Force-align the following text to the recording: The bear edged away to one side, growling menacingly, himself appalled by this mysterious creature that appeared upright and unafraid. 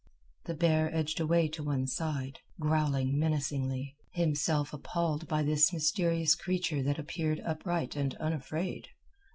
The 0.45 0.55
bear 0.55 0.89
edged 0.95 1.19
away 1.19 1.47
to 1.49 1.61
one 1.63 1.85
side, 1.85 2.39
growling 2.59 3.19
menacingly, 3.19 3.97
himself 4.13 4.73
appalled 4.73 5.27
by 5.27 5.43
this 5.43 5.71
mysterious 5.71 6.33
creature 6.33 6.81
that 6.81 6.97
appeared 6.97 7.39
upright 7.41 7.95
and 7.95 8.15
unafraid. 8.15 8.87